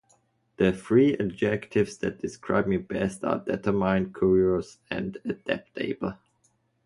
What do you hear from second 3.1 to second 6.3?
are determined, curious, and adaptable.